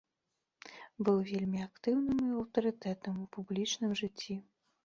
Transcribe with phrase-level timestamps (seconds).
[1.09, 4.35] Быў вельмі актыўным і аўтарытэтным у публічным жыцці.